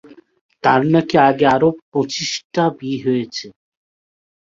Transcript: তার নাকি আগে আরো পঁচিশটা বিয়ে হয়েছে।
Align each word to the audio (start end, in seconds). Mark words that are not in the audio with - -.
তার 0.63 0.81
নাকি 0.93 1.15
আগে 1.29 1.45
আরো 1.55 1.69
পঁচিশটা 1.91 2.63
বিয়ে 2.77 2.99
হয়েছে। 3.05 3.45